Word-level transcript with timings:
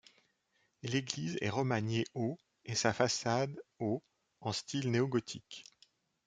L'église 0.81 1.37
est 1.41 1.51
remaniée 1.51 2.07
au 2.15 2.39
et 2.65 2.73
sa 2.73 2.91
façade 2.91 3.55
au 3.77 4.01
en 4.39 4.51
style 4.51 4.89
néo-gothique. 4.89 5.63